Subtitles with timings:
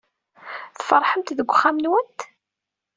[0.77, 2.19] Tferḥemt deg uxxam-nwent?